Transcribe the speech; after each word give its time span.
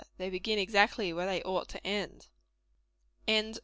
They 0.17 0.31
begin 0.31 0.57
exactly 0.57 1.13
where 1.13 1.27
they 1.27 1.43
ought 1.43 1.67
to 1.69 1.85
end. 1.85 2.27